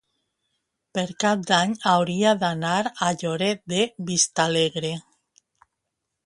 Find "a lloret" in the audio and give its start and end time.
2.87-3.63